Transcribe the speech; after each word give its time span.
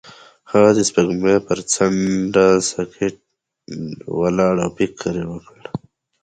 هغه 0.51 0.69
د 0.77 0.79
سپوږمۍ 0.89 1.37
پر 1.47 1.59
څنډه 1.73 2.45
ساکت 2.71 3.15
ولاړ 4.19 4.55
او 4.65 4.69
فکر 4.77 5.13
وکړ. 5.31 5.59